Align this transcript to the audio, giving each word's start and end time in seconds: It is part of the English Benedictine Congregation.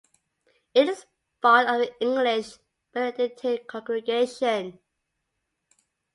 It 0.73 0.89
is 0.89 1.05
part 1.43 1.67
of 1.67 1.77
the 1.79 1.93
English 2.03 2.57
Benedictine 2.91 3.59
Congregation. 3.67 4.79